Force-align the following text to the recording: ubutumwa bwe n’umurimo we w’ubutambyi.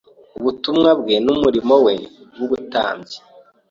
ubutumwa 0.37 0.89
bwe 0.99 1.15
n’umurimo 1.25 1.73
we 1.85 1.93
w’ubutambyi. 2.37 3.17